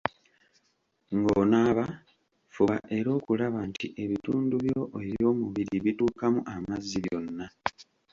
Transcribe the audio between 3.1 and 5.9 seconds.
okulaba nti ebitundu byo ebyomubiri